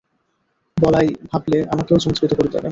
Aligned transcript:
বলাই 0.77 1.07
ভাবলে, 1.31 1.57
আমাকেও 1.71 1.97
চমৎকৃত 1.97 2.31
করে 2.33 2.49
দেবে। 2.53 2.69